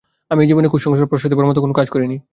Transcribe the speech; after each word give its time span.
আমি 0.31 0.41
এই 0.43 0.47
জীবনে 0.47 0.67
কুসংস্কার 0.67 1.09
প্রশ্রয় 1.11 1.31
দেবার 1.31 1.47
মতো 1.49 1.59
কোনো 1.61 1.73
কাজ 1.73 1.87
করিনি। 1.89 2.17